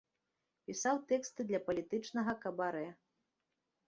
[0.69, 2.87] Пісаў тэксты для палітычнага кабарэ.